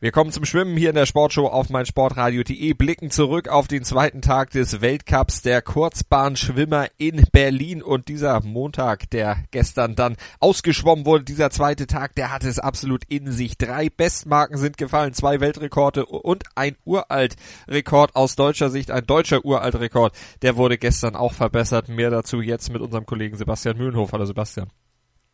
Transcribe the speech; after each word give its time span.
Wir 0.00 0.12
kommen 0.12 0.30
zum 0.30 0.44
Schwimmen 0.44 0.76
hier 0.76 0.90
in 0.90 0.94
der 0.94 1.06
Sportshow 1.06 1.48
auf 1.48 1.70
meinsportradio.de, 1.70 2.72
blicken 2.74 3.10
zurück 3.10 3.48
auf 3.48 3.66
den 3.66 3.82
zweiten 3.82 4.22
Tag 4.22 4.50
des 4.50 4.80
Weltcups 4.80 5.42
der 5.42 5.60
Kurzbahnschwimmer 5.60 6.86
in 6.98 7.24
Berlin 7.32 7.82
und 7.82 8.06
dieser 8.06 8.40
Montag, 8.44 9.10
der 9.10 9.42
gestern 9.50 9.96
dann 9.96 10.14
ausgeschwommen 10.38 11.04
wurde, 11.04 11.24
dieser 11.24 11.50
zweite 11.50 11.88
Tag, 11.88 12.14
der 12.14 12.30
hatte 12.30 12.48
es 12.48 12.60
absolut 12.60 13.02
in 13.08 13.32
sich. 13.32 13.58
Drei 13.58 13.88
Bestmarken 13.90 14.56
sind 14.56 14.78
gefallen, 14.78 15.14
zwei 15.14 15.40
Weltrekorde 15.40 16.06
und 16.06 16.44
ein 16.54 16.76
Uraltrekord 16.84 18.14
aus 18.14 18.36
deutscher 18.36 18.70
Sicht, 18.70 18.92
ein 18.92 19.04
deutscher 19.04 19.44
Uraltrekord, 19.44 20.14
der 20.42 20.54
wurde 20.54 20.78
gestern 20.78 21.16
auch 21.16 21.32
verbessert. 21.32 21.88
Mehr 21.88 22.10
dazu 22.10 22.40
jetzt 22.40 22.72
mit 22.72 22.82
unserem 22.82 23.04
Kollegen 23.04 23.36
Sebastian 23.36 23.76
Mühlenhof. 23.76 24.12
Hallo 24.12 24.26
Sebastian. 24.26 24.70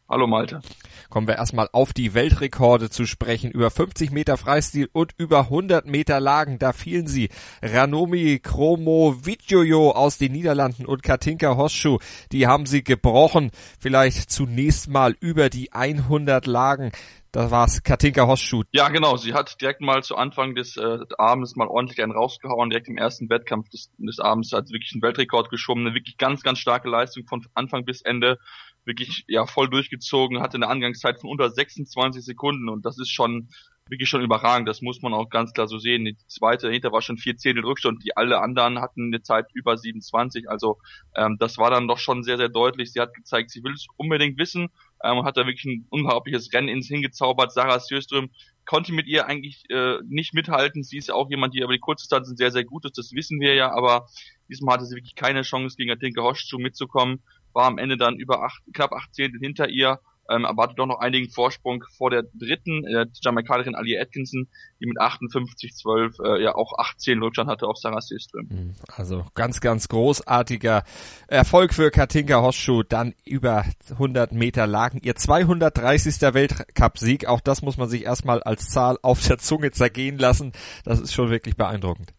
Hallo 0.06 0.26
Malte. 0.26 0.60
Kommen 1.08 1.26
wir 1.26 1.36
erstmal 1.36 1.68
auf 1.72 1.94
die 1.94 2.12
Weltrekorde 2.12 2.90
zu 2.90 3.06
sprechen. 3.06 3.50
Über 3.50 3.70
50 3.70 4.10
Meter 4.10 4.36
Freistil 4.36 4.90
und 4.92 5.12
über 5.16 5.40
100 5.40 5.86
Meter 5.86 6.20
Lagen. 6.20 6.58
Da 6.58 6.74
fielen 6.74 7.06
sie. 7.06 7.30
Ranomi 7.62 8.38
Kromo 8.38 9.16
Vidjojo 9.24 9.92
aus 9.92 10.18
den 10.18 10.32
Niederlanden 10.32 10.84
und 10.84 11.02
Katinka 11.02 11.56
Hosschuh. 11.56 11.98
Die 12.32 12.46
haben 12.46 12.66
sie 12.66 12.84
gebrochen. 12.84 13.50
Vielleicht 13.80 14.30
zunächst 14.30 14.90
mal 14.90 15.16
über 15.20 15.48
die 15.48 15.72
100 15.72 16.46
Lagen. 16.46 16.92
Da 17.32 17.50
war's 17.50 17.82
Katinka 17.82 18.26
Hosschuh. 18.26 18.62
Ja, 18.72 18.90
genau. 18.90 19.16
Sie 19.16 19.32
hat 19.32 19.58
direkt 19.60 19.80
mal 19.80 20.02
zu 20.02 20.16
Anfang 20.16 20.54
des 20.54 20.76
äh, 20.76 20.98
Abends 21.16 21.56
mal 21.56 21.66
ordentlich 21.66 22.02
einen 22.02 22.12
rausgehauen. 22.12 22.68
Direkt 22.68 22.88
im 22.88 22.98
ersten 22.98 23.30
Wettkampf 23.30 23.70
des, 23.70 23.90
des 23.96 24.20
Abends 24.20 24.52
hat 24.52 24.68
sie 24.68 24.74
wirklich 24.74 24.92
einen 24.92 25.02
Weltrekord 25.02 25.48
geschwommen. 25.48 25.86
Eine 25.86 25.96
wirklich 25.96 26.18
ganz, 26.18 26.42
ganz 26.42 26.58
starke 26.58 26.90
Leistung 26.90 27.24
von 27.26 27.46
Anfang 27.54 27.86
bis 27.86 28.02
Ende 28.02 28.38
wirklich 28.84 29.24
ja 29.28 29.46
voll 29.46 29.68
durchgezogen, 29.68 30.40
hatte 30.40 30.56
eine 30.56 30.68
Angangszeit 30.68 31.20
von 31.20 31.30
unter 31.30 31.50
26 31.50 32.24
Sekunden 32.24 32.68
und 32.68 32.84
das 32.84 32.98
ist 32.98 33.10
schon 33.10 33.48
wirklich 33.88 34.08
schon 34.08 34.22
überragend. 34.22 34.66
Das 34.66 34.80
muss 34.80 35.02
man 35.02 35.12
auch 35.12 35.28
ganz 35.28 35.52
klar 35.52 35.68
so 35.68 35.78
sehen. 35.78 36.06
Die 36.06 36.16
zweite 36.26 36.68
dahinter 36.68 36.90
war 36.90 37.02
schon 37.02 37.18
vier 37.18 37.36
Zehntel 37.36 37.64
Rückstand. 37.64 38.02
Die 38.02 38.16
alle 38.16 38.40
anderen 38.40 38.80
hatten 38.80 39.08
eine 39.08 39.20
Zeit 39.20 39.46
über 39.52 39.76
27. 39.76 40.48
Also 40.48 40.78
ähm, 41.14 41.36
das 41.38 41.58
war 41.58 41.70
dann 41.70 41.86
doch 41.86 41.98
schon 41.98 42.22
sehr, 42.22 42.38
sehr 42.38 42.48
deutlich. 42.48 42.92
Sie 42.92 43.00
hat 43.00 43.12
gezeigt, 43.12 43.50
sie 43.50 43.62
will 43.62 43.74
es 43.74 43.86
unbedingt 43.98 44.38
wissen 44.38 44.70
ähm, 45.04 45.24
hat 45.24 45.36
da 45.36 45.46
wirklich 45.46 45.66
ein 45.66 45.86
unglaubliches 45.90 46.52
Rennen 46.52 46.68
ins 46.68 46.88
hingezaubert. 46.88 47.52
Sarah 47.52 47.78
Sjöström 47.78 48.30
konnte 48.64 48.92
mit 48.92 49.06
ihr 49.06 49.26
eigentlich 49.26 49.62
äh, 49.68 49.98
nicht 50.08 50.32
mithalten. 50.32 50.82
Sie 50.82 50.96
ist 50.96 51.08
ja 51.08 51.14
auch 51.14 51.28
jemand, 51.28 51.54
die 51.54 51.60
über 51.60 51.74
die 51.74 51.78
Kurzdistanzen 51.78 52.36
sehr, 52.36 52.50
sehr 52.50 52.64
gut 52.64 52.86
ist. 52.86 52.96
Das 52.96 53.12
wissen 53.12 53.38
wir 53.38 53.54
ja. 53.54 53.70
Aber 53.70 54.08
diesmal 54.48 54.74
hatte 54.74 54.86
sie 54.86 54.96
wirklich 54.96 55.14
keine 55.14 55.42
Chance, 55.42 55.76
gegen 55.76 55.90
Atinka 55.90 56.22
Hoschzu 56.22 56.58
mitzukommen 56.58 57.22
war 57.54 57.66
am 57.66 57.78
Ende 57.78 57.96
dann 57.96 58.16
über 58.16 58.42
acht, 58.42 58.62
knapp 58.72 58.92
acht 58.92 59.14
Zehntel 59.14 59.40
hinter 59.40 59.68
ihr, 59.68 60.00
ähm, 60.30 60.44
aber 60.44 60.64
hatte 60.64 60.74
doch 60.74 60.86
noch 60.86 61.00
einigen 61.00 61.30
Vorsprung 61.30 61.84
vor 61.96 62.10
der 62.10 62.22
dritten, 62.34 62.84
äh, 62.86 63.06
Jamaikanerin 63.22 63.74
Ali 63.74 63.98
Atkinson, 63.98 64.48
die 64.80 64.86
mit 64.86 64.98
58-12 64.98 66.22
äh, 66.24 66.42
ja 66.42 66.54
auch 66.54 66.78
18 66.78 67.22
Rückstand 67.22 67.50
hatte 67.50 67.66
auf 67.66 67.76
Sarah 67.76 68.00
System. 68.00 68.48
Mhm. 68.48 68.74
Also 68.88 69.26
ganz, 69.34 69.60
ganz 69.60 69.88
großartiger 69.88 70.84
Erfolg 71.26 71.74
für 71.74 71.90
Katinka 71.90 72.40
Hosschuh, 72.40 72.82
dann 72.82 73.14
über 73.24 73.64
100 73.90 74.32
Meter 74.32 74.66
Lagen. 74.66 75.00
Ihr 75.02 75.16
230. 75.16 76.22
Weltcupsieg, 76.34 77.26
auch 77.26 77.40
das 77.40 77.62
muss 77.62 77.76
man 77.76 77.88
sich 77.88 78.04
erstmal 78.04 78.42
als 78.42 78.70
Zahl 78.70 78.98
auf 79.02 79.26
der 79.26 79.38
Zunge 79.38 79.72
zergehen 79.72 80.18
lassen. 80.18 80.52
Das 80.84 81.00
ist 81.00 81.12
schon 81.12 81.30
wirklich 81.30 81.56
beeindruckend. 81.56 82.14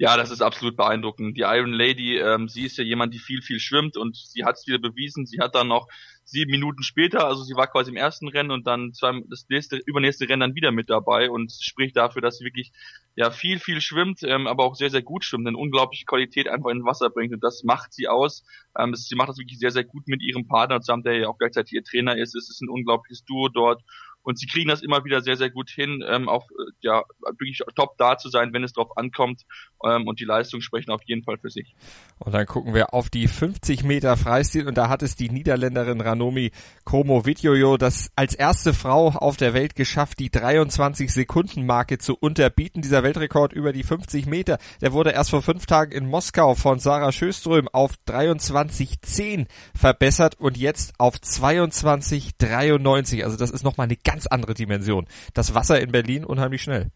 Ja, 0.00 0.16
das 0.16 0.30
ist 0.30 0.42
absolut 0.42 0.76
beeindruckend. 0.76 1.36
Die 1.36 1.40
Iron 1.42 1.72
Lady, 1.72 2.18
ähm, 2.18 2.48
sie 2.48 2.62
ist 2.64 2.78
ja 2.78 2.84
jemand, 2.84 3.12
die 3.14 3.18
viel, 3.18 3.42
viel 3.42 3.58
schwimmt 3.58 3.96
und 3.96 4.16
sie 4.16 4.44
hat 4.44 4.54
es 4.56 4.66
wieder 4.68 4.78
bewiesen. 4.78 5.26
Sie 5.26 5.40
hat 5.40 5.56
dann 5.56 5.66
noch 5.66 5.88
sieben 6.24 6.52
Minuten 6.52 6.82
später, 6.84 7.26
also 7.26 7.42
sie 7.42 7.56
war 7.56 7.66
quasi 7.66 7.90
im 7.90 7.96
ersten 7.96 8.28
Rennen 8.28 8.52
und 8.52 8.66
dann 8.66 8.92
zwei, 8.92 9.20
das 9.28 9.46
nächste, 9.48 9.78
übernächste 9.86 10.28
Rennen 10.28 10.40
dann 10.40 10.54
wieder 10.54 10.70
mit 10.70 10.88
dabei 10.88 11.30
und 11.30 11.50
spricht 11.50 11.96
dafür, 11.96 12.22
dass 12.22 12.36
sie 12.38 12.44
wirklich 12.44 12.70
ja 13.16 13.30
viel, 13.30 13.58
viel 13.58 13.80
schwimmt, 13.80 14.22
ähm, 14.22 14.46
aber 14.46 14.64
auch 14.64 14.76
sehr, 14.76 14.90
sehr 14.90 15.02
gut 15.02 15.24
schwimmt, 15.24 15.48
eine 15.48 15.56
unglaubliche 15.56 16.04
Qualität 16.04 16.46
einfach 16.46 16.70
ins 16.70 16.84
Wasser 16.84 17.10
bringt 17.10 17.32
und 17.32 17.42
das 17.42 17.64
macht 17.64 17.92
sie 17.92 18.06
aus. 18.08 18.44
Ähm, 18.78 18.94
sie 18.94 19.16
macht 19.16 19.30
das 19.30 19.38
wirklich 19.38 19.58
sehr, 19.58 19.72
sehr 19.72 19.84
gut 19.84 20.06
mit 20.06 20.22
ihrem 20.22 20.46
Partner 20.46 20.80
zusammen, 20.80 21.02
der 21.02 21.16
ja 21.16 21.28
auch 21.28 21.38
gleichzeitig 21.38 21.72
ihr 21.72 21.82
Trainer 21.82 22.16
ist. 22.16 22.36
Es 22.36 22.48
ist 22.50 22.60
ein 22.60 22.68
unglaubliches 22.68 23.24
Duo 23.24 23.48
dort 23.48 23.82
und 24.28 24.38
sie 24.38 24.46
kriegen 24.46 24.68
das 24.68 24.82
immer 24.82 25.06
wieder 25.06 25.22
sehr, 25.22 25.36
sehr 25.36 25.48
gut 25.48 25.70
hin, 25.70 26.04
ähm, 26.06 26.28
auch 26.28 26.50
äh, 26.50 26.70
ja 26.80 27.02
wirklich 27.38 27.62
top 27.74 27.96
da 27.96 28.18
zu 28.18 28.28
sein, 28.28 28.52
wenn 28.52 28.62
es 28.62 28.74
drauf 28.74 28.94
ankommt. 28.94 29.46
Ähm, 29.82 30.06
und 30.06 30.20
die 30.20 30.26
Leistungen 30.26 30.60
sprechen 30.60 30.90
auf 30.90 31.00
jeden 31.06 31.22
Fall 31.22 31.38
für 31.38 31.48
sich. 31.48 31.74
Und 32.18 32.34
dann 32.34 32.44
gucken 32.44 32.74
wir 32.74 32.92
auf 32.92 33.08
die 33.08 33.26
50 33.26 33.84
Meter 33.84 34.18
Freistil 34.18 34.68
und 34.68 34.76
da 34.76 34.90
hat 34.90 35.02
es 35.02 35.16
die 35.16 35.30
Niederländerin 35.30 36.02
Ranomi 36.02 36.50
Kromo 36.84 37.24
Vidjojo 37.24 37.78
das 37.78 38.10
als 38.16 38.34
erste 38.34 38.74
Frau 38.74 39.08
auf 39.08 39.38
der 39.38 39.54
Welt 39.54 39.74
geschafft, 39.74 40.18
die 40.18 40.30
23 40.30 41.10
Sekunden 41.10 41.64
Marke 41.64 41.96
zu 41.96 42.14
unterbieten. 42.14 42.82
Dieser 42.82 43.02
Weltrekord 43.02 43.54
über 43.54 43.72
die 43.72 43.82
50 43.82 44.26
Meter, 44.26 44.58
der 44.82 44.92
wurde 44.92 45.12
erst 45.12 45.30
vor 45.30 45.40
fünf 45.40 45.64
Tagen 45.64 45.92
in 45.92 46.06
Moskau 46.06 46.54
von 46.54 46.80
Sarah 46.80 47.12
Schöström 47.12 47.66
auf 47.68 47.94
23,10 48.06 49.46
verbessert 49.74 50.38
und 50.38 50.58
jetzt 50.58 50.92
auf 50.98 51.14
22,93. 51.14 53.24
Also 53.24 53.38
das 53.38 53.50
ist 53.50 53.62
nochmal 53.62 53.86
eine 53.86 53.96
ganz 53.96 54.17
ganz 54.18 54.26
andere 54.26 54.54
Dimension. 54.54 55.06
Das 55.32 55.54
Wasser 55.54 55.80
in 55.80 55.92
Berlin 55.92 56.24
unheimlich 56.24 56.62
schnell. 56.62 56.90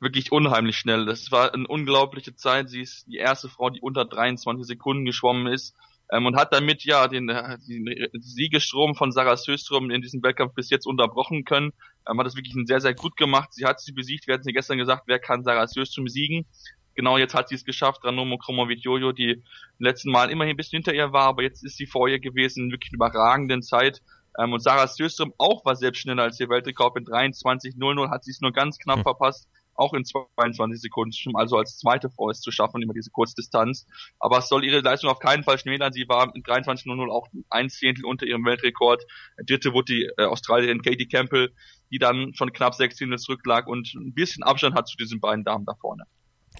Wirklich 0.00 0.32
unheimlich 0.32 0.76
schnell. 0.76 1.06
Das 1.06 1.32
war 1.32 1.54
eine 1.54 1.66
unglaubliche 1.66 2.34
Zeit. 2.34 2.68
Sie 2.68 2.82
ist 2.82 3.06
die 3.06 3.16
erste 3.16 3.48
Frau, 3.48 3.70
die 3.70 3.80
unter 3.80 4.04
23 4.04 4.66
Sekunden 4.66 5.06
geschwommen 5.06 5.46
ist 5.46 5.74
ähm, 6.12 6.26
und 6.26 6.36
hat 6.36 6.52
damit 6.52 6.84
ja 6.84 7.08
den, 7.08 7.28
den 7.28 8.10
Siegestrom 8.20 8.94
von 8.94 9.12
Sarah 9.12 9.38
Söström 9.38 9.90
in 9.90 10.02
diesem 10.02 10.22
Wettkampf 10.22 10.54
bis 10.54 10.68
jetzt 10.68 10.86
unterbrochen 10.86 11.44
können. 11.44 11.72
Ähm, 12.06 12.18
hat 12.18 12.26
das 12.26 12.36
wirklich 12.36 12.54
sehr, 12.66 12.82
sehr 12.82 12.94
gut 12.94 13.16
gemacht. 13.16 13.48
Sie 13.52 13.64
hat 13.64 13.80
sie 13.80 13.92
besiegt. 13.92 14.26
Wir 14.26 14.34
hatten 14.34 14.44
sie 14.44 14.52
gestern 14.52 14.76
gesagt, 14.76 15.04
wer 15.06 15.18
kann 15.18 15.42
Sarah 15.42 15.68
Söström 15.68 16.06
siegen? 16.06 16.44
Genau 16.96 17.16
jetzt 17.16 17.34
hat 17.34 17.48
sie 17.48 17.54
es 17.54 17.64
geschafft. 17.64 18.04
Ranomo 18.04 18.36
Kromowidjojo, 18.36 19.12
die 19.12 19.42
letzten 19.78 20.10
Mal 20.10 20.30
immerhin 20.30 20.52
ein 20.52 20.56
bisschen 20.58 20.78
hinter 20.82 20.92
ihr 20.92 21.14
war, 21.14 21.28
aber 21.28 21.42
jetzt 21.42 21.64
ist 21.64 21.78
sie 21.78 21.86
vor 21.86 22.10
ihr 22.10 22.20
gewesen. 22.20 22.70
Wirklich 22.72 22.92
überragenden 22.92 23.62
Zeit. 23.62 24.02
Ähm, 24.38 24.52
und 24.52 24.60
Sarah 24.60 24.88
Sjöström 24.88 25.32
auch 25.38 25.64
war 25.64 25.76
selbst 25.76 26.00
schneller 26.00 26.24
als 26.24 26.40
ihr 26.40 26.48
Weltrekord 26.48 26.96
in 26.96 27.06
23.00, 27.06 28.10
hat 28.10 28.24
sie 28.24 28.30
es 28.30 28.40
nur 28.40 28.52
ganz 28.52 28.78
knapp 28.78 28.98
hm. 28.98 29.02
verpasst, 29.02 29.48
auch 29.74 29.94
in 29.94 30.04
22 30.04 30.80
Sekunden, 30.80 31.14
also 31.34 31.56
als 31.56 31.78
zweite 31.78 32.10
Frau 32.10 32.30
es 32.30 32.40
zu 32.40 32.50
schaffen, 32.50 32.82
immer 32.82 32.92
diese 32.92 33.10
Kurzdistanz. 33.10 33.86
Aber 34.18 34.38
es 34.38 34.48
soll 34.48 34.64
ihre 34.64 34.80
Leistung 34.80 35.10
auf 35.10 35.18
keinen 35.18 35.42
Fall 35.42 35.58
schmälern. 35.58 35.92
Sie 35.92 36.06
war 36.08 36.34
in 36.34 36.42
23.00 36.42 37.10
auch 37.10 37.28
ein 37.48 37.70
Zehntel 37.70 38.04
unter 38.04 38.26
ihrem 38.26 38.44
Weltrekord. 38.44 39.02
Dritte 39.46 39.72
wurde 39.72 39.94
die 39.94 40.10
äh, 40.18 40.24
Australierin 40.26 40.82
Katie 40.82 41.08
Campbell, 41.08 41.52
die 41.90 41.98
dann 41.98 42.34
schon 42.34 42.52
knapp 42.52 42.74
sechs 42.74 42.96
Zehntel 42.96 43.18
zurücklag 43.18 43.66
und 43.66 43.94
ein 43.94 44.12
bisschen 44.12 44.42
Abstand 44.42 44.74
hat 44.74 44.86
zu 44.86 44.96
diesen 44.96 45.20
beiden 45.20 45.44
Damen 45.44 45.64
da 45.64 45.74
vorne. 45.74 46.04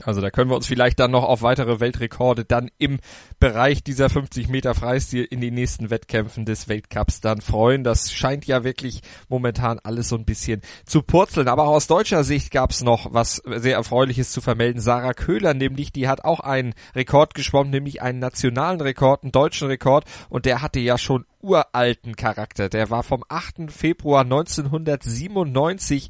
Also 0.05 0.21
da 0.21 0.31
können 0.31 0.51
wir 0.51 0.57
uns 0.57 0.67
vielleicht 0.67 1.01
dann 1.01 1.11
noch 1.11 1.25
auf 1.25 1.43
weitere 1.43 1.81
Weltrekorde 1.81 2.45
dann 2.45 2.71
im 2.79 2.99
Bereich 3.39 3.83
dieser 3.83 4.09
50 4.09 4.49
Meter 4.49 4.75
Freistil 4.75 5.25
in 5.25 5.41
den 5.41 5.55
nächsten 5.55 5.91
Wettkämpfen 5.91 6.45
des 6.45 6.69
Weltcups 6.69 7.21
dann 7.21 7.41
freuen. 7.41 7.85
Das 7.85 8.13
scheint 8.13 8.47
ja 8.47 8.65
wirklich 8.65 9.03
momentan 9.29 9.79
alles 9.83 10.09
so 10.09 10.17
ein 10.17 10.25
bisschen 10.25 10.63
zu 10.85 11.03
purzeln. 11.03 11.49
Aber 11.49 11.65
auch 11.65 11.75
aus 11.75 11.87
deutscher 11.87 12.25
Sicht 12.25 12.51
gab 12.51 12.71
es 12.71 12.83
noch 12.83 13.13
was 13.13 13.43
sehr 13.45 13.77
Erfreuliches 13.77 14.33
zu 14.33 14.41
vermelden. 14.41 14.81
Sarah 14.81 15.15
Köhler 15.15 15.55
nämlich, 15.55 15.93
die 15.93 16.09
hat 16.09 16.25
auch 16.25 16.41
einen 16.41 16.75
Rekord 16.95 17.35
geschwommen, 17.35 17.71
nämlich 17.71 18.03
einen 18.03 18.19
nationalen 18.19 18.81
Rekord, 18.81 19.23
einen 19.23 19.33
deutschen 19.33 19.69
Rekord. 19.69 20.05
Und 20.29 20.45
der 20.45 20.63
hatte 20.63 20.81
ja 20.81 20.99
schon 20.99 21.25
uralten 21.43 22.17
Charakter. 22.17 22.69
Der 22.69 22.91
war 22.91 23.03
vom 23.03 23.25
8. 23.29 23.71
Februar 23.71 24.23
1997 24.23 26.09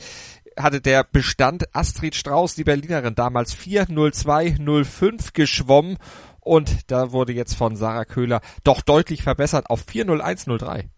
hatte 0.57 0.81
der 0.81 1.05
Bestand 1.05 1.75
Astrid 1.75 2.15
Strauß, 2.15 2.55
die 2.55 2.65
Berlinerin, 2.65 3.15
damals 3.15 3.57
4.02.05 3.57 5.33
geschwommen 5.33 5.99
und 6.41 6.91
da 6.91 7.13
wurde 7.13 7.33
jetzt 7.33 7.55
von 7.55 7.77
Sarah 7.77 8.05
Köhler 8.05 8.41
doch 8.65 8.81
deutlich 8.81 9.23
verbessert 9.23 9.69
auf 9.69 9.87
4.01.03. 9.87 10.89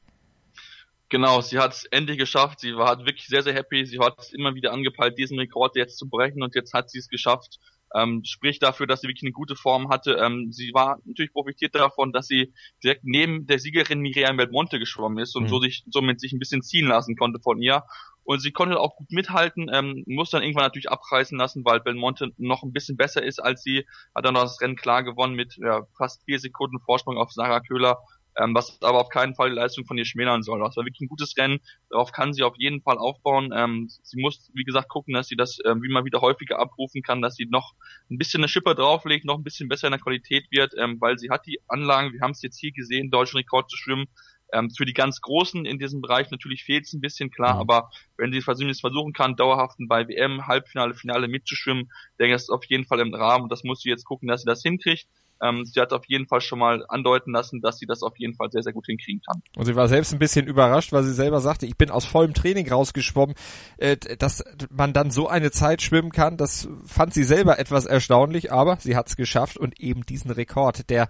Genau, 1.08 1.43
sie 1.43 1.58
hat 1.58 1.75
es 1.75 1.84
endlich 1.84 2.16
geschafft. 2.16 2.60
Sie 2.60 2.75
war 2.75 2.99
wirklich 3.00 3.26
sehr, 3.26 3.43
sehr 3.43 3.52
happy. 3.52 3.84
Sie 3.84 3.99
hat 3.99 4.19
es 4.19 4.32
immer 4.32 4.54
wieder 4.54 4.72
angepeilt, 4.72 5.19
diesen 5.19 5.38
Rekord 5.38 5.76
jetzt 5.76 5.98
zu 5.98 6.08
brechen 6.08 6.43
und 6.43 6.55
jetzt 6.55 6.72
hat 6.72 6.88
sie 6.88 6.98
es 6.98 7.08
geschafft. 7.08 7.58
Ähm, 7.94 8.23
spricht 8.25 8.62
dafür, 8.62 8.87
dass 8.87 9.00
sie 9.00 9.09
wirklich 9.09 9.25
eine 9.25 9.33
gute 9.33 9.56
Form 9.56 9.89
hatte. 9.89 10.15
Ähm, 10.15 10.53
sie 10.53 10.73
war 10.73 10.99
natürlich 11.05 11.33
profitiert 11.33 11.75
davon, 11.75 12.12
dass 12.12 12.27
sie 12.27 12.53
direkt 12.83 13.05
neben 13.05 13.47
der 13.47 13.59
Siegerin 13.59 14.00
Miriam 14.00 14.37
Belmonte 14.37 14.79
geschwommen 14.79 15.19
ist 15.19 15.37
und 15.37 15.44
mhm. 15.44 15.49
so 15.49 15.61
sich, 15.61 15.85
somit 15.91 16.21
sich 16.21 16.33
ein 16.33 16.39
bisschen 16.39 16.62
ziehen 16.62 16.87
lassen 16.87 17.17
konnte 17.17 17.41
von 17.41 17.61
ihr. 17.61 17.85
Und 18.25 18.41
sie 18.41 18.53
konnte 18.53 18.79
auch 18.79 18.97
gut 18.97 19.11
mithalten, 19.11 19.69
ähm, 19.73 20.05
muss 20.06 20.31
dann 20.31 20.43
irgendwann 20.43 20.65
natürlich 20.65 20.91
abreißen 20.91 21.37
lassen, 21.37 21.65
weil 21.65 21.81
Belmonte 21.81 22.31
noch 22.37 22.62
ein 22.62 22.73
bisschen 22.73 22.97
besser 22.97 23.23
ist 23.23 23.41
als 23.41 23.62
sie. 23.62 23.85
Hat 24.15 24.25
dann 24.25 24.35
noch 24.35 24.43
das 24.43 24.61
Rennen 24.61 24.77
klar 24.77 25.03
gewonnen 25.03 25.35
mit 25.35 25.56
ja, 25.56 25.83
fast 25.97 26.25
vier 26.25 26.39
Sekunden 26.39 26.79
Vorsprung 26.81 27.17
auf 27.17 27.33
Sarah 27.33 27.61
Köhler. 27.61 27.99
Ähm, 28.38 28.55
was 28.55 28.81
aber 28.82 29.00
auf 29.00 29.08
keinen 29.08 29.34
Fall 29.34 29.50
die 29.50 29.56
Leistung 29.56 29.84
von 29.84 29.99
ihr 29.99 30.05
schmälern 30.05 30.43
soll. 30.43 30.61
Das 30.61 30.76
war 30.76 30.84
wirklich 30.84 31.00
ein 31.02 31.08
gutes 31.08 31.37
Rennen, 31.37 31.61
darauf 31.90 32.12
kann 32.12 32.32
sie 32.32 32.43
auf 32.43 32.56
jeden 32.56 32.82
Fall 32.82 32.99
aufbauen. 32.99 33.52
Ähm, 33.55 33.88
sie 34.02 34.20
muss, 34.20 34.50
wie 34.55 34.64
gesagt, 34.64 34.88
gucken, 34.88 35.14
dass 35.14 35.29
sie 35.29 35.37
das 35.37 35.58
ähm, 35.64 35.82
wie 35.82 35.93
mal 35.93 36.05
wieder 36.05 36.20
häufiger 36.20 36.58
abrufen 36.58 37.02
kann, 37.02 37.23
dass 37.23 37.37
sie 37.37 37.46
noch 37.46 37.75
ein 38.11 38.19
bisschen 38.19 38.40
eine 38.40 38.49
Schippe 38.49 38.75
drauflegt, 38.75 39.25
noch 39.25 39.38
ein 39.38 39.44
bisschen 39.44 39.69
besser 39.69 39.88
in 39.88 39.93
der 39.93 40.00
Qualität 40.00 40.46
wird, 40.50 40.73
ähm, 40.79 41.00
weil 41.00 41.19
sie 41.19 41.31
hat 41.31 41.46
die 41.46 41.61
Anlagen, 41.69 42.12
wir 42.12 42.20
haben 42.20 42.32
es 42.32 42.43
jetzt 42.43 42.58
hier 42.58 42.73
gesehen, 42.73 43.11
deutschen 43.11 43.38
Rekord 43.38 43.70
zu 43.70 43.76
schwimmen, 43.76 44.06
ähm, 44.52 44.70
für 44.70 44.84
die 44.84 44.93
ganz 44.93 45.20
Großen 45.20 45.64
in 45.64 45.79
diesem 45.79 46.02
Bereich 46.02 46.31
natürlich 46.31 46.64
fehlt 46.64 46.84
es 46.84 46.93
ein 46.93 47.00
bisschen, 47.00 47.31
klar, 47.31 47.55
mhm. 47.55 47.61
aber 47.61 47.90
wenn 48.17 48.32
sie 48.32 48.38
es 48.38 48.81
versuchen 48.81 49.12
kann, 49.12 49.37
dauerhaft 49.37 49.76
bei 49.88 50.06
WM, 50.06 50.46
Halbfinale, 50.46 50.94
Finale 50.94 51.26
mitzuschwimmen, 51.26 51.90
denke 52.19 52.26
ich, 52.26 52.32
das 52.34 52.43
ist 52.44 52.50
auf 52.50 52.64
jeden 52.67 52.84
Fall 52.84 53.00
im 53.00 53.14
Rahmen 53.14 53.44
und 53.44 53.52
das 53.52 53.64
muss 53.64 53.81
sie 53.81 53.88
jetzt 53.88 54.05
gucken, 54.05 54.29
dass 54.29 54.43
sie 54.43 54.46
das 54.46 54.62
hinkriegt. 54.62 55.06
Ähm, 55.43 55.65
sie 55.65 55.81
hat 55.81 55.93
auf 55.93 56.05
jeden 56.06 56.27
Fall 56.27 56.41
schon 56.41 56.59
mal 56.61 56.85
andeuten 56.89 57.33
lassen, 57.33 57.61
dass 57.61 57.79
sie 57.79 57.87
das 57.87 58.03
auf 58.03 58.17
jeden 58.19 58.35
Fall 58.35 58.50
sehr, 58.50 58.62
sehr 58.62 58.73
gut 58.73 58.87
hinkriegen 58.87 59.21
kann. 59.27 59.43
Und 59.56 59.67
sie 59.67 59.75
war 59.75 59.89
selbst 59.89 60.12
ein 60.12 60.19
bisschen 60.19 60.47
überrascht, 60.47 60.93
weil 60.93 61.03
sie 61.03 61.12
selber 61.12 61.41
sagte, 61.41 61.67
ich 61.67 61.77
bin 61.77 61.91
aus 61.91 62.05
vollem 62.05 62.33
Training 62.33 62.71
rausgeschwommen. 62.71 63.35
Äh, 63.79 63.97
dass 63.97 64.44
man 64.71 64.93
dann 64.93 65.11
so 65.11 65.29
eine 65.29 65.50
Zeit 65.50 65.83
schwimmen 65.83 66.12
kann, 66.12 66.37
das 66.37 66.69
fand 66.85 67.12
sie 67.12 67.25
selber 67.25 67.59
etwas 67.59 67.87
erstaunlich, 67.87 68.53
aber 68.53 68.79
sie 68.81 68.97
hat 68.97 69.09
es 69.09 69.17
geschafft 69.17 69.56
und 69.56 69.81
eben 69.81 70.06
diesen 70.06 70.31
Rekord, 70.31 70.89
der 70.91 71.09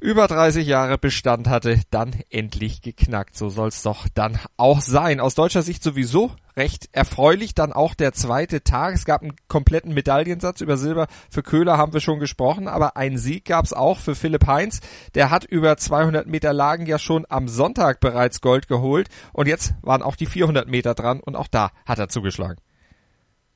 über 0.00 0.26
30 0.26 0.66
Jahre 0.66 0.98
Bestand 0.98 1.48
hatte, 1.48 1.80
dann 1.90 2.14
endlich 2.30 2.82
geknackt. 2.82 3.36
So 3.36 3.48
soll's 3.48 3.82
doch 3.82 4.08
dann 4.14 4.38
auch 4.56 4.80
sein. 4.80 5.20
Aus 5.20 5.34
deutscher 5.34 5.62
Sicht 5.62 5.82
sowieso 5.82 6.32
recht 6.56 6.88
erfreulich. 6.92 7.54
Dann 7.54 7.72
auch 7.72 7.94
der 7.94 8.12
zweite 8.12 8.62
Tag. 8.62 8.94
Es 8.94 9.04
gab 9.04 9.22
einen 9.22 9.36
kompletten 9.48 9.92
Medaillensatz. 9.92 10.60
Über 10.60 10.76
Silber 10.76 11.06
für 11.30 11.42
Köhler 11.42 11.76
haben 11.76 11.92
wir 11.92 12.00
schon 12.00 12.18
gesprochen, 12.18 12.66
aber 12.66 12.96
einen 12.96 13.18
Sieg 13.18 13.44
gab's 13.44 13.72
auch 13.72 13.98
für 13.98 14.14
Philipp 14.14 14.46
Heinz. 14.46 14.80
Der 15.14 15.30
hat 15.30 15.44
über 15.44 15.76
200 15.76 16.26
Meter 16.26 16.52
Lagen 16.52 16.86
ja 16.86 16.98
schon 16.98 17.26
am 17.28 17.48
Sonntag 17.48 18.00
bereits 18.00 18.40
Gold 18.40 18.68
geholt 18.68 19.08
und 19.32 19.48
jetzt 19.48 19.74
waren 19.82 20.02
auch 20.02 20.16
die 20.16 20.26
400 20.26 20.68
Meter 20.68 20.94
dran 20.94 21.20
und 21.20 21.36
auch 21.36 21.48
da 21.48 21.70
hat 21.84 21.98
er 21.98 22.08
zugeschlagen. 22.08 22.56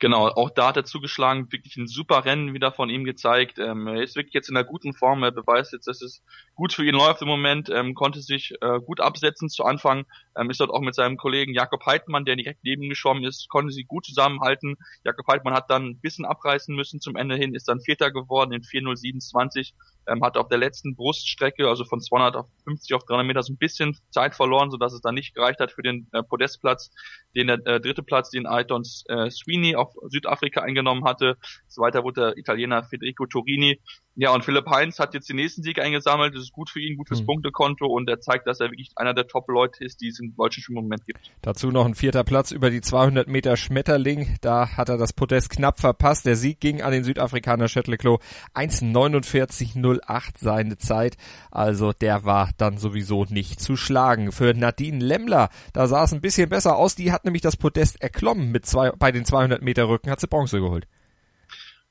Genau, 0.05 0.29
auch 0.29 0.51
da 0.51 0.67
hat 0.67 0.77
er 0.77 0.85
zugeschlagen, 0.85 1.51
wirklich 1.51 1.79
ein 1.79 1.87
super 1.87 2.27
Rennen 2.27 2.53
wieder 2.53 2.73
von 2.73 2.91
ihm 2.91 3.05
gezeigt. 3.05 3.59
Ähm, 3.59 3.87
er 3.87 4.03
ist 4.03 4.17
wirklich 4.17 4.35
jetzt 4.35 4.51
in 4.51 4.56
einer 4.59 4.67
guten 4.67 4.93
Form, 4.93 5.23
er 5.23 5.31
beweist 5.31 5.73
jetzt, 5.73 5.87
dass 5.87 6.03
es 6.03 6.23
gut 6.55 6.75
für 6.75 6.85
ihn 6.85 6.95
läuft 6.95 7.23
im 7.23 7.29
Moment, 7.29 7.71
ähm, 7.71 7.95
konnte 7.95 8.21
sich 8.21 8.53
äh, 8.61 8.81
gut 8.81 9.01
absetzen 9.01 9.49
zu 9.49 9.65
Anfang, 9.65 10.05
ähm, 10.37 10.51
ist 10.51 10.61
dort 10.61 10.69
auch 10.69 10.83
mit 10.83 10.95
seinem 10.95 11.17
Kollegen 11.17 11.55
Jakob 11.55 11.87
Heidmann, 11.87 12.27
der 12.27 12.37
direkt 12.37 12.65
neben 12.65 12.91
geschwommen 12.91 13.25
ist, 13.25 13.49
konnte 13.49 13.73
sie 13.73 13.85
gut 13.85 14.05
zusammenhalten. 14.05 14.77
Jakob 15.05 15.27
Heidmann 15.27 15.55
hat 15.55 15.71
dann 15.71 15.87
ein 15.87 16.01
bisschen 16.01 16.27
abreißen 16.27 16.77
müssen 16.77 17.01
zum 17.01 17.17
Ende 17.17 17.37
hin, 17.37 17.55
ist 17.55 17.69
dann 17.69 17.81
Vierter 17.81 18.11
geworden 18.11 18.53
in 18.53 18.61
4.07.20, 18.61 19.73
ähm, 20.06 20.23
hat 20.23 20.37
auf 20.37 20.49
der 20.49 20.59
letzten 20.59 20.95
Bruststrecke, 20.97 21.69
also 21.69 21.85
von 21.85 22.01
250 22.01 22.95
auf 22.95 23.05
300 23.05 23.27
Meter, 23.27 23.43
so 23.43 23.53
ein 23.53 23.59
bisschen 23.59 23.97
Zeit 24.11 24.35
verloren, 24.35 24.71
sodass 24.71 24.93
es 24.93 25.01
dann 25.01 25.15
nicht 25.15 25.35
gereicht 25.35 25.61
hat 25.61 25.73
für 25.73 25.83
den 25.83 26.09
äh, 26.12 26.23
Podestplatz, 26.23 26.91
den 27.35 27.49
der 27.49 27.67
äh, 27.67 27.81
dritte 27.81 28.03
Platz, 28.03 28.31
den 28.31 28.47
Aiton 28.47 28.83
äh, 29.09 29.31
Sweeney 29.31 29.77
auf 29.77 29.95
Südafrika 30.09 30.62
eingenommen 30.62 31.05
hatte. 31.05 31.37
Zweiter 31.69 32.05
wurde 32.05 32.21
der 32.21 32.37
Italiener 32.37 32.85
Federico 32.85 33.27
Torini. 33.27 33.81
Ja, 34.17 34.33
und 34.33 34.45
Philipp 34.45 34.67
Heinz 34.71 35.01
hat 35.01 35.13
jetzt 35.13 35.29
den 35.29 35.37
nächsten 35.37 35.65
Sieg 35.65 35.81
eingesammelt. 35.81 36.35
Das 36.37 36.43
ist 36.43 36.53
gut 36.53 36.71
für 36.71 36.79
ihn, 36.79 36.97
gut 36.97 37.09
fürs 37.09 37.23
mhm. 37.23 37.27
Punktekonto 37.27 37.87
und 37.87 38.09
er 38.09 38.21
zeigt, 38.21 38.47
dass 38.47 38.61
er 38.61 38.71
wirklich 38.71 38.93
einer 38.95 39.13
der 39.13 39.27
Top-Leute 39.27 39.85
ist, 39.85 40.01
die 40.01 40.09
es 40.09 40.21
im 40.21 40.37
deutschen 40.37 40.63
Schwimmmoment 40.63 41.05
gibt. 41.05 41.19
Dazu 41.43 41.73
noch 41.73 41.85
ein 41.85 41.97
vierter 41.97 42.23
Platz 42.23 42.53
über 42.53 42.71
die 42.71 42.81
200 42.81 43.27
Meter 43.27 43.57
Schmetterling. 43.57 44.37
Da 44.41 44.77
hat 44.77 44.89
er 44.89 44.99
das 44.99 45.13
Podest 45.13 45.51
knapp 45.51 45.81
verpasst. 45.81 46.27
Der 46.27 46.37
Sieg 46.37 46.61
ging 46.61 46.81
an 46.81 46.93
den 46.93 47.03
Südafrikaner 47.03 47.67
Shetleclo 47.67 48.21
1,49,08 48.55 50.23
seine 50.37 50.79
Zeit. 50.79 51.17
Also 51.51 51.93
der 51.93 52.25
war 52.25 52.51
dann 52.57 52.79
sowieso 52.79 53.25
nicht 53.25 53.61
zu 53.61 53.77
schlagen. 53.77 54.31
Für 54.31 54.55
Nadine 54.55 55.05
Lemmler, 55.05 55.49
da 55.73 55.89
sah 55.89 56.05
es 56.05 56.13
ein 56.13 56.21
bisschen 56.21 56.49
besser 56.49 56.77
aus. 56.77 56.95
Die 56.95 57.11
hat 57.11 57.25
nämlich 57.25 57.43
das 57.43 57.57
Podest 57.57 58.01
erklommen 58.01 58.53
mit 58.53 58.65
zwei, 58.65 58.93
bei 58.93 59.11
den 59.11 59.25
200 59.25 59.61
Meter 59.61 59.89
Rücken, 59.89 60.11
hat 60.11 60.21
sie 60.21 60.29
Bronze 60.29 60.61
geholt. 60.61 60.87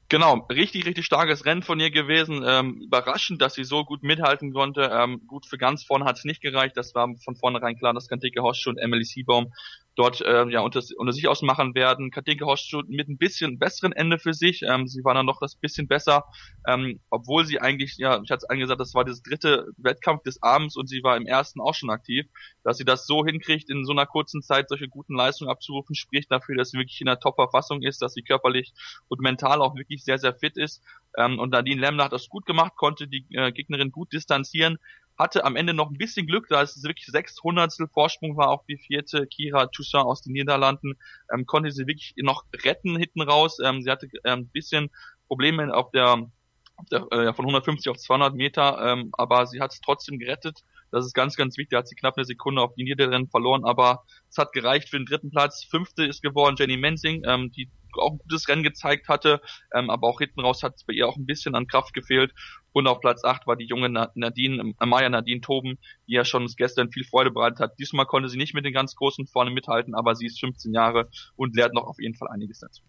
Genau, 0.10 0.46
richtig, 0.52 0.86
richtig 0.86 1.06
starkes 1.06 1.46
Rennen 1.46 1.64
von 1.64 1.80
ihr 1.80 1.90
gewesen. 1.90 2.44
Ähm, 2.46 2.82
überraschend, 2.84 3.42
dass 3.42 3.56
sie 3.56 3.64
so 3.64 3.84
gut 3.84 4.04
mithalten 4.04 4.54
konnte. 4.54 4.92
Ähm, 4.94 5.22
gut, 5.28 5.46
für 5.46 5.58
ganz 5.58 5.84
vorne 5.84 6.06
hat 6.06 6.18
es 6.18 6.24
nicht 6.26 6.42
gereicht. 6.42 6.78
Das 6.78 6.94
war 6.94 7.10
von 7.24 7.36
vornherein 7.36 7.78
klar, 7.78 7.94
dass 7.94 8.08
Kantike 8.10 8.44
Hosch 8.44 8.68
und 8.68 8.78
Emily 8.78 9.06
Seabaum 9.06 9.54
dort 9.96 10.22
äh, 10.22 10.50
ja 10.50 10.62
unter, 10.62 10.82
unter 10.98 11.14
sich 11.14 11.28
ausmachen 11.28 11.76
werden. 11.76 12.12
Katinka 12.12 12.46
Horst 12.46 12.74
mit 12.88 13.08
ein 13.08 13.18
bisschen 13.18 13.60
besseren 13.60 13.92
Ende 13.92 14.18
für 14.18 14.34
sich. 14.34 14.62
Ähm, 14.64 14.88
sie 14.88 15.04
war 15.04 15.14
dann 15.14 15.26
noch 15.26 15.40
das 15.40 15.56
bisschen 15.56 15.88
besser, 15.88 16.26
ähm, 16.68 17.00
obwohl 17.10 17.46
sie 17.46 17.60
eigentlich, 17.60 17.98
ja, 17.98 18.22
ich 18.24 18.32
hatte 18.32 18.44
es 18.44 18.50
angesagt, 18.50 18.80
das 18.80 18.94
war 18.94 19.06
das 19.06 19.22
dritte 19.22 19.68
Wettkampf 19.78 20.24
des 20.24 20.42
Abends 20.42 20.76
und 20.76 20.88
sie 20.88 21.04
war 21.04 21.18
im 21.18 21.26
ersten 21.26 21.62
auch 21.62 21.76
schon 21.76 21.90
aktiv. 21.90 22.26
Dass 22.64 22.78
sie 22.78 22.86
das 22.86 23.06
so 23.06 23.26
hinkriegt, 23.26 23.70
in 23.70 23.86
so 23.86 23.92
einer 23.92 24.06
kurzen 24.06 24.42
Zeit 24.42 24.70
solche 24.70 24.88
guten 24.88 25.16
Leistungen 25.16 25.52
abzurufen, 25.52 25.96
spricht 25.96 26.32
dafür, 26.32 26.56
dass 26.56 26.72
sie 26.72 26.78
wirklich 26.78 27.02
in 27.02 27.08
einer 27.08 27.20
Top-Verfassung 27.20 27.82
ist, 27.82 28.02
dass 28.02 28.14
sie 28.14 28.24
körperlich 28.24 28.74
und 29.08 29.22
mental 29.22 29.62
auch 29.62 29.76
wirklich 29.76 30.04
sehr, 30.04 30.18
sehr 30.18 30.34
fit 30.34 30.58
ist. 30.58 30.82
Ähm, 31.18 31.40
und 31.40 31.52
Nadine 31.52 31.80
Lemmler 31.80 32.06
hat 32.06 32.14
das 32.14 32.30
gut 32.30 32.46
gemacht, 32.46 32.74
konnte 32.76 33.08
die 33.08 33.26
äh, 33.32 33.52
Gegnerin 33.52 33.92
gut 33.92 34.12
distanzieren, 34.14 34.78
hatte 35.24 35.46
am 35.46 35.56
Ende 35.56 35.74
noch 35.74 35.90
ein 35.90 35.98
bisschen 35.98 36.28
Glück, 36.28 36.48
da 36.50 36.62
es 36.62 36.84
wirklich 36.84 37.06
sechs 37.08 37.42
Hundertstel 37.42 37.88
Vorsprung 37.88 38.38
war 38.38 38.50
auf 38.50 38.66
die 38.66 38.78
vierte 38.78 39.26
Kira 39.26 39.68
Toussaint 39.68 40.06
aus 40.06 40.22
den 40.22 40.34
Niederlanden, 40.34 40.94
ähm, 41.34 41.46
konnte 41.46 41.72
sie 41.72 41.88
wirklich 41.88 42.14
noch 42.18 42.44
retten 42.64 42.98
hinten 42.98 43.22
raus. 43.22 43.58
Ähm, 43.64 43.82
sie 43.82 43.90
hatte 43.90 44.08
ähm, 44.26 44.40
ein 44.40 44.50
bisschen 44.50 44.90
Probleme 45.28 45.74
auf 45.74 45.92
der, 45.92 46.30
auf 46.76 46.90
der 46.92 47.08
äh, 47.12 47.34
von 47.34 47.46
150 47.46 47.90
auf 47.90 47.98
200 47.98 48.36
Meter, 48.36 48.80
ähm, 48.86 49.10
aber 49.14 49.48
sie 49.48 49.62
hat 49.62 49.72
es 49.72 49.82
trotzdem 49.82 50.20
gerettet. 50.20 50.60
Das 50.92 51.06
ist 51.06 51.14
ganz, 51.14 51.36
ganz 51.36 51.58
wichtig. 51.58 51.72
Da 51.72 51.78
hat 51.80 51.88
sie 51.88 51.96
knapp 51.96 52.18
eine 52.18 52.26
Sekunde 52.26 52.62
auf 52.62 52.76
die 52.76 52.84
Niederlanden 52.84 53.30
verloren, 53.30 53.66
aber 53.66 54.04
es 54.30 54.38
hat 54.38 54.52
gereicht 54.52 54.90
für 54.90 54.98
den 54.98 55.08
dritten 55.08 55.32
Platz. 55.32 55.64
Fünfte 55.64 56.06
ist 56.06 56.22
geworden 56.22 56.56
Jenny 56.60 56.78
Mensing, 56.78 57.24
ähm, 57.26 57.52
die 57.52 57.72
auch 57.98 58.12
ein 58.12 58.18
gutes 58.20 58.48
Rennen 58.48 58.64
gezeigt 58.64 59.08
hatte, 59.08 59.42
ähm, 59.74 59.90
aber 59.90 60.08
auch 60.08 60.20
hinten 60.20 60.42
raus 60.42 60.64
hat 60.64 60.76
es 60.76 60.84
bei 60.84 60.94
ihr 60.94 61.08
auch 61.08 61.16
ein 61.16 61.26
bisschen 61.26 61.56
an 61.56 61.68
Kraft 61.68 61.94
gefehlt. 61.94 62.34
Und 62.74 62.88
auf 62.88 63.00
Platz 63.00 63.24
8 63.24 63.48
war 63.48 63.56
die 63.56 63.66
junge 63.66 63.90
Nadine, 63.90 64.74
äh, 64.80 64.86
Maya 64.86 65.10
Nadine 65.10 65.42
Toben, 65.42 65.78
die 66.08 66.14
ja 66.14 66.26
schon 66.26 66.48
gestern 66.58 66.92
viel 66.92 67.06
Freude 67.06 67.32
bereitet 67.32 67.60
hat. 67.60 67.80
Diesmal 67.80 68.06
konnte 68.06 68.30
sie 68.30 68.38
nicht 68.38 68.54
mit 68.54 68.66
den 68.66 68.74
ganz 68.74 68.96
Großen 68.96 69.28
vorne 69.28 69.52
mithalten, 69.52 69.96
aber 69.96 70.16
sie 70.16 70.26
ist 70.26 70.40
15 70.40 70.74
Jahre 70.74 71.10
und 71.36 71.56
lernt 71.56 71.74
noch 71.74 71.86
auf 71.86 72.00
jeden 72.00 72.16
Fall 72.16 72.30
einiges 72.30 72.60
dazu. 72.60 72.82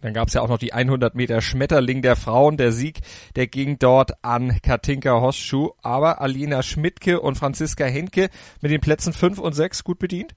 Dann 0.00 0.14
gab 0.14 0.28
es 0.28 0.34
ja 0.34 0.40
auch 0.40 0.48
noch 0.48 0.58
die 0.58 0.72
100 0.72 1.14
Meter 1.14 1.40
Schmetterling 1.40 2.02
der 2.02 2.16
Frauen. 2.16 2.56
Der 2.56 2.72
Sieg, 2.72 3.00
der 3.36 3.46
ging 3.46 3.78
dort 3.78 4.12
an 4.24 4.58
Katinka 4.62 5.20
Hosschuh. 5.20 5.72
Aber 5.82 6.20
Alina 6.20 6.62
Schmidtke 6.62 7.20
und 7.20 7.36
Franziska 7.36 7.84
Henke 7.84 8.30
mit 8.60 8.70
den 8.70 8.80
Plätzen 8.80 9.12
5 9.12 9.38
und 9.38 9.52
6 9.52 9.84
gut 9.84 9.98
bedient? 9.98 10.34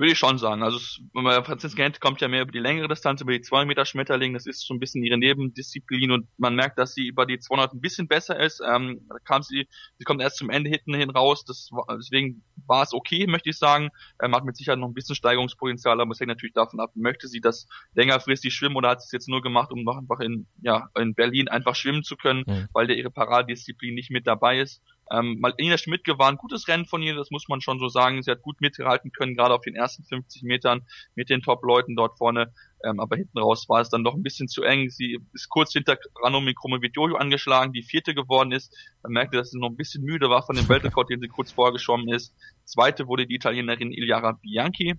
Würde 0.00 0.12
ich 0.12 0.18
schon 0.18 0.38
sagen. 0.38 0.62
Also 0.62 0.78
Franziska 1.12 1.82
Hent 1.82 2.00
kommt 2.00 2.22
ja 2.22 2.28
mehr 2.28 2.40
über 2.40 2.52
die 2.52 2.58
längere 2.58 2.88
Distanz, 2.88 3.20
über 3.20 3.32
die 3.32 3.42
2 3.42 3.66
Meter 3.66 3.84
Schmetterling. 3.84 4.32
Das 4.32 4.46
ist 4.46 4.66
so 4.66 4.72
ein 4.72 4.80
bisschen 4.80 5.02
ihre 5.02 5.18
Nebendisziplin 5.18 6.10
und 6.10 6.26
man 6.38 6.54
merkt, 6.54 6.78
dass 6.78 6.94
sie 6.94 7.06
über 7.06 7.26
die 7.26 7.38
200 7.38 7.74
ein 7.74 7.82
bisschen 7.82 8.08
besser 8.08 8.40
ist. 8.40 8.62
Ähm, 8.66 9.02
da 9.10 9.16
kam 9.18 9.42
sie, 9.42 9.68
sie 9.98 10.04
kommt 10.04 10.22
erst 10.22 10.38
zum 10.38 10.48
Ende 10.48 10.70
hinten 10.70 10.94
hin 10.94 11.10
raus. 11.10 11.44
Das 11.44 11.68
deswegen 11.98 12.42
war 12.66 12.82
es 12.82 12.94
okay, 12.94 13.26
möchte 13.26 13.50
ich 13.50 13.58
sagen. 13.58 13.90
Ähm, 14.22 14.34
hat 14.34 14.46
mit 14.46 14.56
Sicherheit 14.56 14.78
noch 14.78 14.88
ein 14.88 14.94
bisschen 14.94 15.16
Steigerungspotenzial, 15.16 16.00
aber 16.00 16.12
es 16.12 16.18
hängt 16.18 16.28
natürlich 16.28 16.54
davon 16.54 16.80
ab, 16.80 16.92
möchte 16.94 17.28
sie 17.28 17.42
das 17.42 17.66
längerfristig 17.92 18.54
schwimmen 18.54 18.76
oder 18.76 18.88
hat 18.88 19.02
sie 19.02 19.08
es 19.08 19.12
jetzt 19.12 19.28
nur 19.28 19.42
gemacht, 19.42 19.70
um 19.70 19.84
noch 19.84 19.98
einfach 19.98 20.20
in, 20.20 20.46
ja, 20.62 20.88
in 20.98 21.14
Berlin 21.14 21.48
einfach 21.48 21.74
schwimmen 21.74 22.04
zu 22.04 22.16
können, 22.16 22.44
mhm. 22.46 22.68
weil 22.72 22.86
der 22.86 22.96
ihre 22.96 23.10
Paradedisziplin 23.10 23.94
nicht 23.94 24.10
mit 24.10 24.26
dabei 24.26 24.60
ist. 24.60 24.80
Ähm, 25.12 25.38
Malina 25.40 25.76
Schmidt 25.76 26.04
gewann 26.04 26.36
gutes 26.36 26.68
Rennen 26.68 26.86
von 26.86 27.02
ihr, 27.02 27.14
das 27.14 27.30
muss 27.30 27.48
man 27.48 27.60
schon 27.60 27.78
so 27.78 27.88
sagen. 27.88 28.22
Sie 28.22 28.30
hat 28.30 28.42
gut 28.42 28.60
mitgehalten 28.60 29.10
können, 29.12 29.34
gerade 29.34 29.54
auf 29.54 29.62
den 29.62 29.74
ersten 29.74 30.04
50 30.04 30.42
Metern 30.42 30.86
mit 31.14 31.30
den 31.30 31.42
Top-Leuten 31.42 31.96
dort 31.96 32.18
vorne. 32.18 32.52
Ähm, 32.84 33.00
aber 33.00 33.16
hinten 33.16 33.38
raus 33.38 33.68
war 33.68 33.80
es 33.80 33.90
dann 33.90 34.04
doch 34.04 34.14
ein 34.14 34.22
bisschen 34.22 34.48
zu 34.48 34.62
eng. 34.62 34.88
Sie 34.88 35.18
ist 35.32 35.48
kurz 35.48 35.72
hinter 35.72 35.98
Ranomi 36.22 36.54
Kromowidjojo 36.54 37.16
angeschlagen, 37.16 37.72
die 37.72 37.82
vierte 37.82 38.14
geworden 38.14 38.52
ist. 38.52 38.74
Man 39.02 39.12
merkte, 39.12 39.36
dass 39.36 39.50
sie 39.50 39.58
noch 39.58 39.68
ein 39.68 39.76
bisschen 39.76 40.04
müde 40.04 40.30
war 40.30 40.44
von 40.44 40.56
dem 40.56 40.68
Weltrekord, 40.68 41.10
den 41.10 41.20
sie 41.20 41.28
kurz 41.28 41.52
vorgeschwommen 41.52 42.08
ist. 42.08 42.34
Zweite 42.64 43.06
wurde 43.08 43.26
die 43.26 43.34
Italienerin 43.34 43.92
Iliara 43.92 44.32
Bianchi 44.32 44.94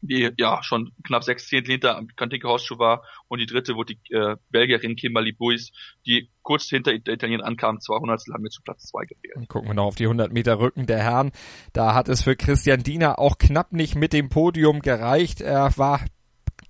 die 0.00 0.30
ja 0.36 0.62
schon 0.62 0.92
knapp 1.04 1.24
sechs 1.24 1.48
Zehntel 1.48 1.72
hinter 1.72 2.02
Kantinke 2.16 2.48
Hausschuh 2.48 2.78
war 2.78 3.02
und 3.28 3.38
die 3.38 3.46
dritte 3.46 3.74
wurde 3.74 3.94
die 3.94 4.14
äh, 4.14 4.36
Belgierin 4.50 4.96
Kimberly 4.96 5.32
Buis, 5.32 5.72
die 6.06 6.30
kurz 6.42 6.68
hinter 6.68 6.96
der 6.98 7.14
Italiener 7.14 7.44
ankam, 7.44 7.80
200 7.80 8.22
haben 8.32 8.42
wir 8.42 8.50
zu 8.50 8.62
Platz 8.62 8.86
zwei 8.86 9.04
gefehlt. 9.04 9.36
Und 9.36 9.48
gucken 9.48 9.68
wir 9.68 9.74
noch 9.74 9.86
auf 9.86 9.94
die 9.96 10.04
100 10.04 10.32
Meter 10.32 10.58
Rücken 10.58 10.86
der 10.86 10.98
Herren. 10.98 11.32
Da 11.72 11.94
hat 11.94 12.08
es 12.08 12.22
für 12.22 12.36
Christian 12.36 12.82
Diener 12.82 13.18
auch 13.18 13.38
knapp 13.38 13.72
nicht 13.72 13.96
mit 13.96 14.12
dem 14.12 14.28
Podium 14.28 14.80
gereicht. 14.80 15.40
Er 15.40 15.76
war 15.76 16.00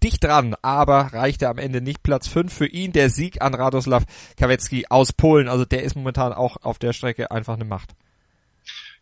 dicht 0.03 0.25
dran, 0.25 0.55
aber 0.63 1.13
reichte 1.13 1.49
am 1.49 1.59
Ende 1.59 1.81
nicht. 1.81 2.03
Platz 2.03 2.29
5 2.29 2.53
für 2.53 2.67
ihn, 2.67 2.93
der 2.93 3.11
Sieg 3.11 3.43
an 3.43 3.55
Radoslav 3.55 4.05
Kawecki 4.37 4.87
aus 4.89 5.13
Polen. 5.13 5.49
Also 5.49 5.65
der 5.65 5.83
ist 5.83 5.97
momentan 5.97 6.33
auch 6.33 6.57
auf 6.63 6.79
der 6.79 6.93
Strecke 6.93 7.31
einfach 7.31 7.55
eine 7.55 7.65
Macht. 7.65 7.95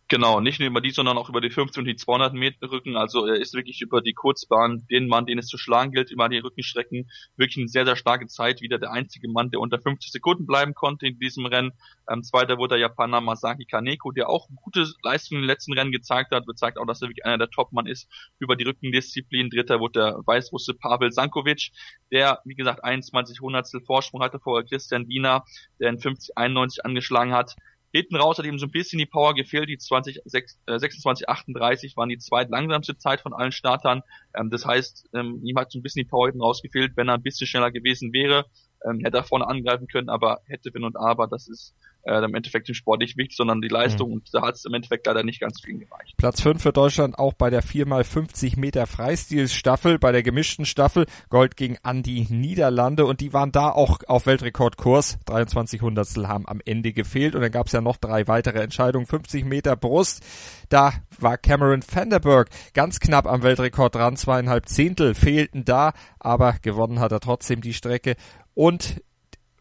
Genau, 0.07 0.39
nicht 0.39 0.59
nur 0.59 0.69
über 0.69 0.81
die, 0.81 0.91
sondern 0.91 1.17
auch 1.17 1.29
über 1.29 1.41
die 1.41 1.49
15 1.49 1.81
und 1.81 1.87
die 1.87 1.95
200 1.95 2.31
Meter 2.35 2.69
Rücken. 2.69 2.95
Also 2.95 3.25
er 3.25 3.37
ist 3.37 3.55
wirklich 3.55 3.81
über 3.81 4.01
die 4.01 4.13
Kurzbahn, 4.13 4.85
den 4.91 5.07
Mann, 5.07 5.25
den 5.25 5.39
es 5.39 5.47
zu 5.47 5.57
schlagen 5.57 5.91
gilt, 5.91 6.11
über 6.11 6.29
die 6.29 6.37
Rückenstrecken, 6.37 7.09
wirklich 7.37 7.57
eine 7.57 7.69
sehr, 7.69 7.85
sehr 7.85 7.95
starke 7.95 8.27
Zeit. 8.27 8.61
Wieder 8.61 8.77
der 8.77 8.91
einzige 8.91 9.27
Mann, 9.27 9.49
der 9.49 9.61
unter 9.61 9.79
50 9.79 10.11
Sekunden 10.11 10.45
bleiben 10.45 10.75
konnte 10.75 11.07
in 11.07 11.17
diesem 11.17 11.47
Rennen. 11.47 11.71
Ähm, 12.07 12.21
zweiter 12.21 12.59
wurde 12.59 12.75
der 12.75 12.81
Japaner 12.81 13.19
Masaki 13.19 13.65
Kaneko, 13.65 14.11
der 14.11 14.29
auch 14.29 14.47
gute 14.55 14.85
Leistungen 15.01 15.41
im 15.41 15.47
letzten 15.47 15.73
Rennen 15.73 15.91
gezeigt 15.91 16.29
hat, 16.31 16.45
bezeigt 16.45 16.77
auch, 16.77 16.85
dass 16.85 17.01
er 17.01 17.09
wirklich 17.09 17.25
einer 17.25 17.39
der 17.39 17.49
Top-Mann 17.49 17.87
ist 17.87 18.07
über 18.37 18.55
die 18.55 18.65
Rückendisziplin. 18.65 19.49
Dritter 19.49 19.79
wurde 19.79 19.99
der 19.99 20.21
Weißrusse 20.23 20.75
Pavel 20.75 21.11
Sankovic, 21.11 21.71
der, 22.11 22.41
wie 22.45 22.53
gesagt, 22.53 22.83
21 22.83 23.39
Hundertstel 23.41 23.81
Vorsprung 23.81 24.21
hatte 24.21 24.39
vor 24.39 24.63
Christian 24.63 25.07
Wiener, 25.07 25.45
der 25.79 25.89
in 25.89 25.97
50, 25.97 26.37
91 26.37 26.85
angeschlagen 26.85 27.33
hat. 27.33 27.55
Hinten 27.95 28.17
raus 28.17 28.37
hat 28.37 28.45
ihm 28.45 28.59
so 28.59 28.65
ein 28.65 28.71
bisschen 28.71 28.99
die 28.99 29.05
Power 29.05 29.33
gefehlt. 29.33 29.69
Die 29.69 29.77
20, 29.77 30.19
6, 30.25 30.59
äh, 30.65 30.77
26, 30.77 31.29
38 31.29 31.95
waren 31.95 32.09
die 32.09 32.17
zweitlangsamste 32.17 32.97
Zeit 32.97 33.21
von 33.21 33.33
allen 33.33 33.53
Startern. 33.53 34.01
Ähm, 34.33 34.49
das 34.49 34.65
heißt, 34.65 35.09
ähm, 35.13 35.39
ihm 35.45 35.57
hat 35.57 35.71
so 35.71 35.79
ein 35.79 35.81
bisschen 35.81 36.03
die 36.03 36.09
Power 36.09 36.27
hinten 36.27 36.41
raus 36.41 36.61
gefehlt. 36.61 36.97
Wenn 36.97 37.07
er 37.07 37.13
ein 37.13 37.23
bisschen 37.23 37.47
schneller 37.47 37.71
gewesen 37.71 38.11
wäre, 38.11 38.47
ähm, 38.85 38.99
hätte 38.99 39.15
er 39.15 39.23
vorne 39.23 39.47
angreifen 39.47 39.87
können, 39.87 40.09
aber 40.09 40.41
hätte, 40.45 40.73
wenn 40.73 40.83
und 40.83 40.97
aber, 40.97 41.27
das 41.27 41.47
ist 41.47 41.73
äh, 42.05 42.23
im 42.23 42.35
Endeffekt 42.35 42.69
im 42.69 42.75
Sport 42.75 43.01
nicht 43.01 43.17
wichtig, 43.17 43.35
sondern 43.35 43.61
die 43.61 43.67
Leistung 43.67 44.09
mhm. 44.09 44.15
und 44.15 44.33
da 44.33 44.41
hat 44.43 44.55
es 44.55 44.65
im 44.65 44.73
Endeffekt 44.73 45.07
leider 45.07 45.23
nicht 45.23 45.41
ganz 45.41 45.61
viel 45.61 45.79
gereicht. 45.79 46.15
Platz 46.17 46.41
5 46.41 46.61
für 46.61 46.71
Deutschland 46.71 47.17
auch 47.17 47.33
bei 47.33 47.49
der 47.49 47.63
4x50 47.63 48.59
Meter 48.59 48.87
Freistilstaffel, 48.87 49.99
bei 49.99 50.11
der 50.11 50.23
gemischten 50.23 50.65
Staffel, 50.65 51.05
Gold 51.29 51.57
gegen 51.57 51.77
Andi 51.83 52.27
Niederlande 52.29 53.05
und 53.05 53.21
die 53.21 53.33
waren 53.33 53.51
da 53.51 53.69
auch 53.69 53.99
auf 54.07 54.25
Weltrekordkurs, 54.25 55.17
23 55.25 55.81
Hundertstel 55.81 56.27
haben 56.27 56.47
am 56.47 56.61
Ende 56.63 56.93
gefehlt 56.93 57.35
und 57.35 57.41
dann 57.41 57.51
gab 57.51 57.67
es 57.67 57.73
ja 57.73 57.81
noch 57.81 57.97
drei 57.97 58.27
weitere 58.27 58.59
Entscheidungen, 58.59 59.05
50 59.05 59.45
Meter 59.45 59.75
Brust, 59.75 60.23
da 60.69 60.93
war 61.19 61.37
Cameron 61.37 61.81
Vanderberg 61.83 62.49
ganz 62.73 62.99
knapp 62.99 63.27
am 63.27 63.43
Weltrekord 63.43 63.95
dran, 63.95 64.15
zweieinhalb 64.15 64.67
Zehntel 64.67 65.15
fehlten 65.15 65.65
da, 65.65 65.93
aber 66.19 66.55
gewonnen 66.61 66.99
hat 66.99 67.11
er 67.11 67.19
trotzdem 67.19 67.61
die 67.61 67.73
Strecke. 67.73 68.15
Und 68.53 69.01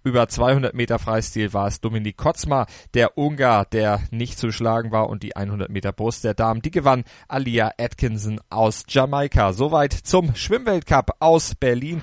über 0.04 0.28
200 0.28 0.74
Meter 0.74 0.98
Freistil 0.98 1.52
war 1.52 1.66
es 1.66 1.80
Dominik 1.80 2.16
Kotzma, 2.16 2.66
der 2.92 3.16
Ungar, 3.16 3.64
der 3.64 4.00
nicht 4.10 4.38
zu 4.38 4.52
schlagen 4.52 4.92
war 4.92 5.08
und 5.08 5.22
die 5.22 5.34
100 5.34 5.70
Meter 5.70 5.92
Brust 5.92 6.24
der 6.24 6.34
Damen, 6.34 6.62
die 6.62 6.70
gewann 6.70 7.04
Alia 7.26 7.72
Atkinson 7.78 8.40
aus 8.50 8.84
Jamaika. 8.88 9.52
Soweit 9.52 9.92
zum 9.92 10.34
Schwimmweltcup 10.34 11.16
aus 11.20 11.54
Berlin. 11.54 12.02